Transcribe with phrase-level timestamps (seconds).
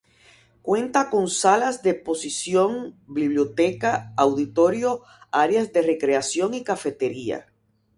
[0.63, 7.53] Cuenta con salas de exposición, biblioteca, auditorio, áreas de recreación y cafetería.